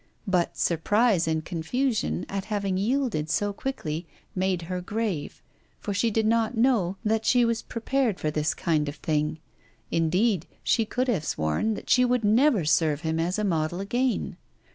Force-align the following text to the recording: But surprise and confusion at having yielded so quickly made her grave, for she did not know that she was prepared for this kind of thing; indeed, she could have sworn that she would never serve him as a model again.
But 0.25 0.57
surprise 0.57 1.27
and 1.27 1.45
confusion 1.45 2.25
at 2.27 2.45
having 2.45 2.75
yielded 2.75 3.29
so 3.29 3.53
quickly 3.53 4.07
made 4.33 4.63
her 4.63 4.81
grave, 4.81 5.43
for 5.79 5.93
she 5.93 6.09
did 6.09 6.25
not 6.25 6.57
know 6.57 6.97
that 7.05 7.23
she 7.23 7.45
was 7.45 7.61
prepared 7.61 8.19
for 8.19 8.31
this 8.31 8.55
kind 8.55 8.89
of 8.89 8.95
thing; 8.95 9.37
indeed, 9.91 10.47
she 10.63 10.85
could 10.85 11.07
have 11.07 11.23
sworn 11.23 11.75
that 11.75 11.87
she 11.91 12.03
would 12.03 12.23
never 12.23 12.65
serve 12.65 13.01
him 13.01 13.19
as 13.19 13.37
a 13.37 13.43
model 13.43 13.79
again. 13.79 14.37